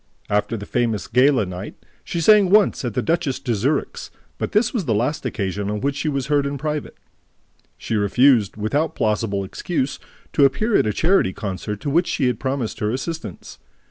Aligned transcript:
After 0.31 0.57
the 0.57 0.65
famous 0.65 1.05
gala 1.05 1.45
night, 1.45 1.75
she 2.03 2.21
sang 2.21 2.49
once 2.49 2.83
at 2.83 2.95
the 2.95 3.03
Duchess 3.03 3.37
de 3.37 3.53
Zurich's; 3.53 4.09
but 4.39 4.51
this 4.51 4.73
was 4.73 4.85
the 4.85 4.95
last 4.95 5.27
occasion 5.27 5.69
on 5.69 5.79
which 5.79 5.95
she 5.95 6.09
was 6.09 6.25
heard 6.25 6.47
in 6.47 6.57
private. 6.57 6.97
She 7.77 7.93
refused, 7.95 8.57
without 8.57 8.95
plausible 8.95 9.43
excuse, 9.43 9.99
to 10.33 10.43
appear 10.43 10.75
at 10.75 10.87
a 10.87 10.91
charity 10.91 11.33
concert 11.33 11.81
to 11.81 11.91
which 11.91 12.07
she 12.07 12.25
had 12.25 12.39
promised 12.39 12.79
her 12.79 12.89
assistance. 12.89 13.59